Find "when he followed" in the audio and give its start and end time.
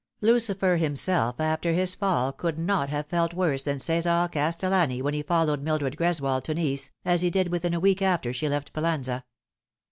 4.99-5.61